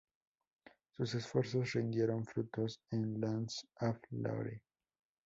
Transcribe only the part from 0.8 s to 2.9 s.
Sus esfuerzos rindieron frutos